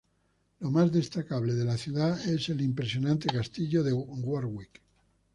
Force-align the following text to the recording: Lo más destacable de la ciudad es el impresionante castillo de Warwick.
Lo 0.61 0.71
más 0.71 0.91
destacable 0.91 1.53
de 1.53 1.63
la 1.63 1.77
ciudad 1.77 2.19
es 2.27 2.49
el 2.49 2.61
impresionante 2.61 3.29
castillo 3.29 3.83
de 3.83 3.93
Warwick. 3.93 4.81